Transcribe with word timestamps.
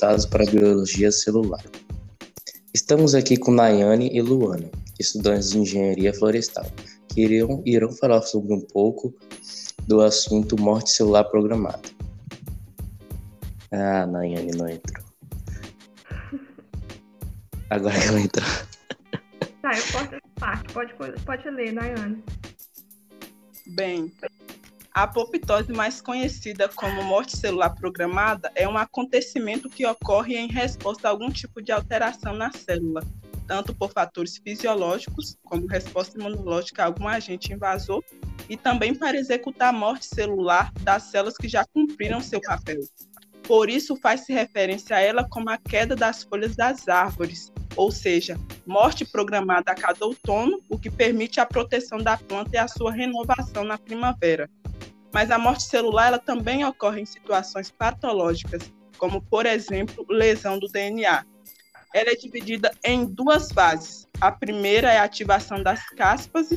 voltados 0.00 0.24
para 0.24 0.44
a 0.44 0.50
biologia 0.50 1.12
celular. 1.12 1.62
Estamos 2.72 3.14
aqui 3.14 3.36
com 3.36 3.52
Nayane 3.52 4.08
e 4.10 4.22
Luana, 4.22 4.70
estudantes 4.98 5.50
de 5.50 5.58
engenharia 5.58 6.14
florestal, 6.14 6.64
que 7.08 7.20
irão, 7.20 7.62
irão 7.66 7.92
falar 7.92 8.22
sobre 8.22 8.54
um 8.54 8.62
pouco 8.62 9.14
do 9.86 10.00
assunto 10.00 10.58
morte 10.58 10.90
celular 10.90 11.24
programada. 11.24 11.82
Ah, 13.70 14.06
Nayane 14.06 14.52
não 14.52 14.68
entrou. 14.70 15.04
Agora 17.68 18.00
que 18.00 18.08
ela 18.08 18.20
entrou. 18.20 18.48
Tá, 19.60 19.76
eu 19.76 19.84
posso 19.92 20.14
essa 20.14 20.20
parte. 20.36 20.72
Pode, 20.72 20.94
pode 21.24 21.50
ler, 21.50 21.72
Nayane. 21.72 22.24
Bem, 23.66 24.10
a 24.92 25.04
apoptose, 25.04 25.72
mais 25.72 26.00
conhecida 26.00 26.68
como 26.68 27.02
morte 27.02 27.36
celular 27.36 27.70
programada, 27.70 28.50
é 28.54 28.68
um 28.68 28.76
acontecimento 28.76 29.68
que 29.68 29.86
ocorre 29.86 30.36
em 30.36 30.48
resposta 30.48 31.06
a 31.06 31.10
algum 31.10 31.30
tipo 31.30 31.62
de 31.62 31.70
alteração 31.70 32.34
na 32.34 32.52
célula, 32.52 33.02
tanto 33.46 33.74
por 33.74 33.92
fatores 33.92 34.36
fisiológicos, 34.38 35.36
como 35.44 35.66
resposta 35.66 36.18
imunológica 36.18 36.82
a 36.82 36.86
algum 36.86 37.06
agente 37.06 37.52
invasor, 37.52 38.02
e 38.48 38.56
também 38.56 38.94
para 38.94 39.16
executar 39.16 39.68
a 39.68 39.76
morte 39.76 40.06
celular 40.06 40.72
das 40.80 41.04
células 41.04 41.36
que 41.36 41.48
já 41.48 41.64
cumpriram 41.64 42.20
seu 42.20 42.40
papel. 42.40 42.80
Por 43.44 43.68
isso, 43.68 43.96
faz-se 43.96 44.32
referência 44.32 44.96
a 44.96 45.00
ela 45.00 45.28
como 45.28 45.50
a 45.50 45.58
queda 45.58 45.96
das 45.96 46.22
folhas 46.22 46.54
das 46.54 46.88
árvores, 46.88 47.52
ou 47.76 47.90
seja, 47.90 48.38
morte 48.66 49.04
programada 49.04 49.72
a 49.72 49.74
cada 49.74 50.04
outono, 50.04 50.60
o 50.68 50.78
que 50.78 50.90
permite 50.90 51.40
a 51.40 51.46
proteção 51.46 51.98
da 51.98 52.16
planta 52.16 52.50
e 52.54 52.58
a 52.58 52.68
sua 52.68 52.92
renovação 52.92 53.64
na 53.64 53.78
primavera. 53.78 54.48
Mas 55.12 55.30
a 55.30 55.38
morte 55.38 55.64
celular 55.64 56.08
ela 56.08 56.18
também 56.18 56.64
ocorre 56.64 57.00
em 57.00 57.06
situações 57.06 57.70
patológicas, 57.70 58.70
como, 58.98 59.20
por 59.22 59.46
exemplo, 59.46 60.06
lesão 60.08 60.58
do 60.58 60.68
DNA. 60.68 61.24
Ela 61.92 62.10
é 62.10 62.14
dividida 62.14 62.70
em 62.84 63.04
duas 63.04 63.50
fases. 63.50 64.06
A 64.20 64.30
primeira 64.30 64.92
é 64.92 64.98
a 64.98 65.04
ativação 65.04 65.62
das 65.62 65.84
caspas, 65.90 66.50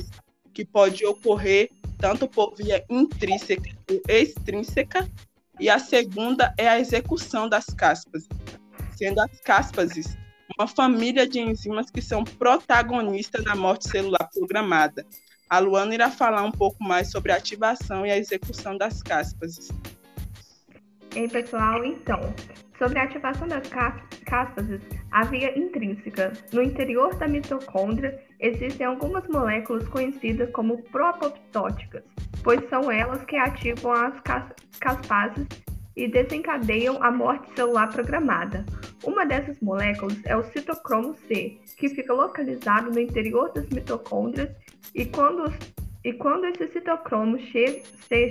que 0.54 0.64
pode 0.64 1.06
ocorrer 1.06 1.72
tanto 1.98 2.28
por 2.28 2.54
via 2.56 2.84
intrínseca 2.90 3.72
ou 3.90 4.02
extrínseca, 4.08 5.10
e 5.60 5.70
a 5.70 5.80
segunda 5.80 6.54
é 6.58 6.68
a 6.68 6.80
execução 6.80 7.48
das 7.48 7.66
caspas, 7.66 8.28
sendo 8.98 9.22
as 9.22 9.40
caspas 9.40 9.92
uma 10.58 10.68
família 10.68 11.28
de 11.28 11.40
enzimas 11.40 11.90
que 11.90 12.02
são 12.02 12.24
protagonistas 12.24 13.44
da 13.44 13.56
morte 13.56 13.90
celular 13.90 14.30
programada, 14.34 15.06
a 15.54 15.60
Luana 15.60 15.94
irá 15.94 16.10
falar 16.10 16.42
um 16.42 16.52
pouco 16.52 16.84
mais 16.84 17.12
sobre 17.12 17.32
a 17.32 17.36
ativação 17.36 18.04
e 18.08 18.10
a 18.10 18.18
execução 18.18 18.76
das 18.76 19.04
caspas. 19.04 19.70
Ei, 21.16 21.28
pessoal, 21.30 21.86
então, 21.86 22.20
sobre 22.80 22.98
a 22.98 23.04
ativação 23.04 23.48
das 23.48 23.68
caspas, 23.68 24.66
a 25.12 25.24
via 25.26 25.56
intrínseca. 25.56 26.34
No 26.52 26.64
interior 26.64 27.16
da 27.18 27.28
mitocôndria 27.28 28.20
existem 28.40 28.88
algumas 28.88 29.28
moléculas 29.28 29.88
conhecidas 29.90 30.50
como 30.54 30.82
proapoptóticas, 30.86 32.02
pois 32.44 32.68
são 32.68 32.92
elas 32.92 33.24
que 33.26 33.36
ativam 33.36 33.92
as 33.92 34.20
caspases 34.80 35.46
e 35.96 36.08
desencadeiam 36.08 37.02
a 37.02 37.12
morte 37.12 37.54
celular 37.56 37.92
programada. 37.92 38.66
Uma 39.04 39.26
dessas 39.26 39.60
moléculas 39.60 40.18
é 40.26 40.36
o 40.36 40.44
citocromo 40.44 41.16
C, 41.28 41.58
que 41.78 41.90
fica 41.90 42.14
localizado 42.14 42.90
no 42.90 43.00
interior 43.00 43.52
das 43.54 43.68
mitocôndrias 43.70 44.50
e 44.96 45.06
quando, 45.06 45.54
e 46.04 46.14
quando 46.14 46.46
esse 46.46 46.68
citocromo 46.68 47.38
C 47.40 47.84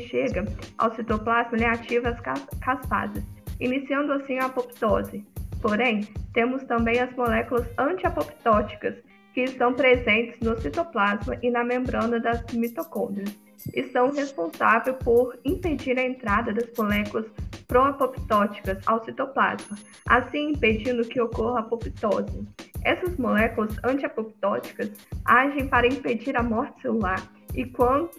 chega 0.09 0.45
ao 0.79 0.95
citoplasma, 0.95 1.57
ele 1.57 1.65
ativa 1.65 2.09
as 2.09 2.21
caspases, 2.59 3.23
iniciando 3.61 4.13
assim 4.13 4.39
a 4.39 4.47
apoptose. 4.47 5.25
Porém, 5.61 6.09
temos 6.33 6.65
também 6.65 6.99
as 6.99 7.15
moléculas 7.15 7.67
antiapoptóticas, 7.78 8.97
que 9.33 9.43
estão 9.43 9.72
presentes 9.72 10.39
no 10.41 10.61
citoplasma 10.61 11.39
e 11.43 11.51
na 11.51 11.65
membrana 11.65 12.21
das 12.21 12.45
mitocôndrias, 12.53 13.34
e 13.75 13.84
são 13.91 14.11
responsáveis 14.11 14.97
por 15.03 15.39
impedir 15.45 15.99
a 15.99 16.05
entrada 16.05 16.53
das 16.53 16.69
moléculas 16.77 17.27
proapoptóticas 17.67 18.78
ao 18.87 19.05
citoplasma, 19.05 19.78
assim 20.06 20.50
impedindo 20.50 21.05
que 21.05 21.21
ocorra 21.21 21.61
apoptose. 21.61 22.47
Essas 22.84 23.17
moléculas 23.17 23.77
antiapoptóticas 23.84 24.91
agem 25.25 25.69
para 25.69 25.87
impedir 25.87 26.37
a 26.37 26.43
morte 26.43 26.83
celular 26.83 27.22
e 27.55 27.65
quando, 27.67 28.11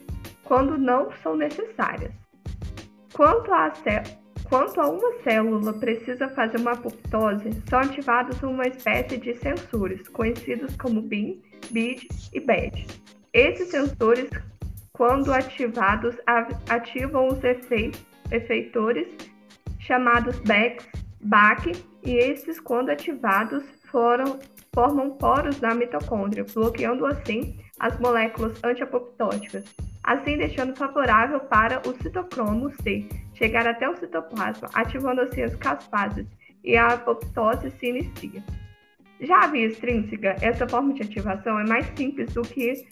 quando 0.44 0.78
não 0.78 1.12
são 1.22 1.36
necessárias. 1.36 2.12
Quanto 3.14 3.54
a, 3.54 3.72
quanto 4.50 4.82
a 4.82 4.90
uma 4.90 5.22
célula 5.24 5.74
precisa 5.74 6.28
fazer 6.30 6.58
uma 6.58 6.72
apoptose, 6.72 7.50
são 7.70 7.80
ativados 7.80 8.42
uma 8.42 8.68
espécie 8.68 9.18
de 9.18 9.36
sensores, 9.36 10.08
conhecidos 10.10 10.76
como 10.78 11.02
BIM, 11.02 11.42
BID 11.70 12.08
e 12.34 12.40
BED. 12.40 12.88
Esses 13.34 13.70
sensores, 13.70 14.30
quando 14.96 15.34
ativados, 15.34 16.16
ativam 16.70 17.28
os 17.28 17.40
efeitores 18.32 19.08
chamados 19.80 20.38
BECs, 20.42 20.88
BAC, 21.20 21.72
e 22.06 22.12
esses, 22.12 22.60
quando 22.60 22.92
ativados, 22.92 23.64
foram, 23.86 24.40
formam 24.72 25.10
poros 25.12 25.60
na 25.60 25.74
mitocôndria, 25.74 26.46
bloqueando 26.54 27.08
assim 27.08 27.58
as 27.80 27.98
moléculas 28.00 28.64
antiapoptóticas, 28.64 29.66
assim 30.04 30.38
deixando 30.38 30.76
favorável 30.76 31.40
para 31.40 31.82
o 31.88 31.94
citocromo 32.04 32.72
C 32.84 33.08
chegar 33.34 33.66
até 33.66 33.90
o 33.90 33.96
citoplasma, 33.96 34.70
ativando 34.76 35.22
assim 35.22 35.42
as 35.42 35.56
caspases 35.56 36.28
e 36.64 36.78
a 36.78 36.90
apoptose 36.90 37.72
se 37.72 37.88
inicia. 37.88 38.44
Já 39.22 39.46
a 39.46 39.48
via 39.48 39.68
extrínseca, 39.68 40.36
essa 40.42 40.68
forma 40.68 40.94
de 40.94 41.02
ativação 41.02 41.60
é 41.60 41.66
mais 41.66 41.88
simples 41.98 42.34
do 42.34 42.42
que 42.42 42.86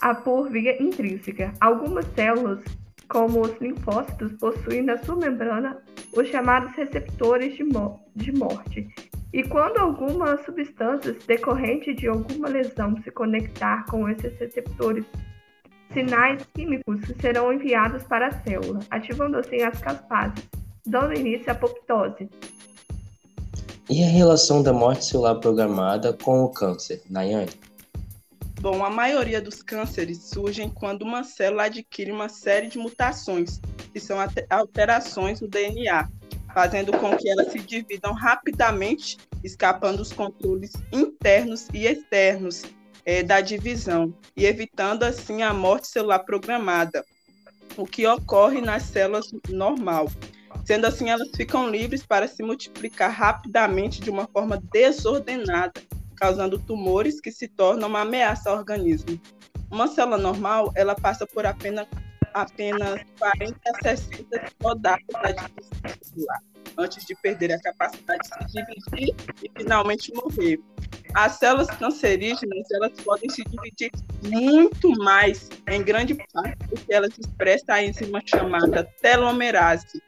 a 0.00 0.14
por 0.14 0.50
via 0.50 0.80
intrínseca. 0.82 1.52
Algumas 1.60 2.06
células, 2.14 2.60
como 3.08 3.42
os 3.42 3.56
linfócitos, 3.60 4.32
possuem 4.34 4.82
na 4.82 4.98
sua 4.98 5.16
membrana 5.16 5.78
os 6.14 6.28
chamados 6.28 6.74
receptores 6.74 7.56
de, 7.56 7.64
mo 7.64 8.00
de 8.14 8.32
morte, 8.32 8.88
e 9.32 9.42
quando 9.42 9.78
alguma 9.78 10.42
substância 10.44 11.14
decorrente 11.26 11.92
de 11.94 12.08
alguma 12.08 12.48
lesão 12.48 12.96
se 13.02 13.10
conectar 13.10 13.84
com 13.86 14.08
esses 14.08 14.32
receptores, 14.38 15.04
sinais 15.92 16.42
químicos 16.54 17.00
serão 17.20 17.52
enviados 17.52 18.02
para 18.04 18.28
a 18.28 18.42
célula, 18.42 18.80
ativando 18.90 19.36
assim 19.36 19.62
as 19.62 19.78
caspases, 19.78 20.42
dando 20.86 21.18
início 21.18 21.50
à 21.50 21.52
apoptose. 21.52 22.30
E 23.90 24.02
a 24.02 24.08
relação 24.08 24.62
da 24.62 24.72
morte 24.72 25.04
celular 25.04 25.36
programada 25.36 26.12
com 26.12 26.42
o 26.42 26.48
câncer, 26.48 27.02
Nayane? 27.10 27.50
Bom, 28.60 28.84
a 28.84 28.90
maioria 28.90 29.40
dos 29.40 29.62
cânceres 29.62 30.22
surgem 30.24 30.68
quando 30.70 31.02
uma 31.02 31.22
célula 31.22 31.64
adquire 31.64 32.10
uma 32.10 32.28
série 32.28 32.68
de 32.68 32.78
mutações, 32.78 33.60
que 33.92 34.00
são 34.00 34.16
alterações 34.50 35.40
no 35.40 35.48
DNA, 35.48 36.08
fazendo 36.54 36.90
com 36.92 37.16
que 37.16 37.28
elas 37.28 37.52
se 37.52 37.58
dividam 37.58 38.14
rapidamente, 38.14 39.18
escapando 39.44 40.00
os 40.00 40.12
controles 40.12 40.72
internos 40.90 41.68
e 41.72 41.86
externos 41.86 42.62
é, 43.04 43.22
da 43.22 43.42
divisão, 43.42 44.12
e 44.34 44.46
evitando 44.46 45.02
assim 45.02 45.42
a 45.42 45.52
morte 45.52 45.86
celular 45.86 46.20
programada, 46.20 47.04
o 47.76 47.84
que 47.84 48.06
ocorre 48.06 48.62
nas 48.62 48.84
células 48.84 49.30
normal. 49.50 50.10
Sendo 50.64 50.86
assim, 50.86 51.10
elas 51.10 51.28
ficam 51.36 51.68
livres 51.68 52.04
para 52.04 52.26
se 52.26 52.42
multiplicar 52.42 53.12
rapidamente 53.12 54.00
de 54.00 54.10
uma 54.10 54.26
forma 54.26 54.60
desordenada, 54.72 55.80
causando 56.16 56.58
tumores 56.58 57.20
que 57.20 57.30
se 57.30 57.46
tornam 57.46 57.88
uma 57.88 58.00
ameaça 58.00 58.50
ao 58.50 58.56
organismo. 58.56 59.20
Uma 59.70 59.86
célula 59.86 60.18
normal, 60.18 60.72
ela 60.74 60.94
passa 60.94 61.26
por 61.26 61.46
apenas 61.46 61.86
apenas 62.36 63.00
40 63.18 63.58
a 63.66 63.88
60 63.88 64.52
rodadas 64.62 65.06
da 65.22 65.90
celular, 66.02 66.40
antes 66.76 67.06
de 67.06 67.14
perder 67.16 67.52
a 67.52 67.60
capacidade 67.60 68.20
de 68.28 68.50
se 68.52 68.64
dividir 68.64 69.14
e 69.42 69.50
finalmente 69.56 70.12
morrer. 70.14 70.60
As 71.14 71.38
células 71.38 71.68
cancerígenas 71.68 72.70
elas 72.72 72.92
podem 73.02 73.30
se 73.30 73.42
dividir 73.44 73.90
muito 74.22 74.90
mais, 74.98 75.48
em 75.66 75.82
grande 75.82 76.14
parte, 76.32 76.58
porque 76.68 76.92
elas 76.92 77.16
expressam 77.18 77.74
a 77.74 77.82
enzima 77.82 78.20
chamada 78.26 78.84
telomerase, 79.00 80.02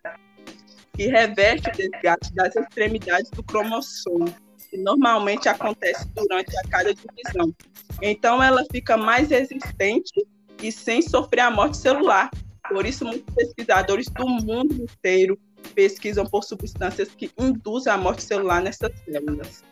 que 0.95 1.07
reverte 1.07 1.71
o 1.71 1.73
desgaste 1.73 2.35
das 2.35 2.55
extremidades 2.55 3.31
do 3.31 3.43
cromossomo, 3.43 4.35
que 4.69 4.77
normalmente 4.77 5.49
acontece 5.49 6.07
durante 6.15 6.57
a 6.57 6.69
cada 6.69 6.95
divisão. 6.95 7.55
Então, 8.03 8.43
ela 8.43 8.65
fica 8.71 8.97
mais 8.97 9.31
resistente 9.31 10.27
e 10.63 10.71
sem 10.71 11.03
sofrer 11.03 11.41
a 11.41 11.51
morte 11.51 11.77
celular. 11.77 12.31
Por 12.69 12.85
isso, 12.85 13.05
muitos 13.05 13.35
pesquisadores 13.35 14.09
do 14.11 14.29
mundo 14.29 14.75
inteiro 14.75 15.39
pesquisam 15.75 16.27
por 16.27 16.45
substâncias 16.45 17.09
que 17.09 17.31
induzem 17.39 17.93
a 17.93 17.97
morte 17.97 18.23
celular 18.23 18.61
nessas 18.61 18.93
células. 19.05 19.63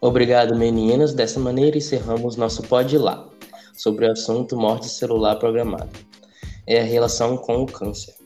Obrigado, 0.00 0.56
meninas. 0.56 1.12
Dessa 1.12 1.38
maneira, 1.38 1.76
encerramos 1.76 2.36
nosso 2.36 2.62
Pode 2.62 2.96
Lá 2.96 3.28
sobre 3.74 4.06
o 4.06 4.12
assunto 4.12 4.56
morte 4.56 4.88
celular 4.88 5.36
programada. 5.36 5.90
É 6.66 6.80
a 6.80 6.84
relação 6.84 7.36
com 7.36 7.62
o 7.62 7.66
câncer. 7.66 8.19